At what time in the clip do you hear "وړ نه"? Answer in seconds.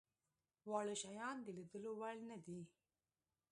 1.99-2.37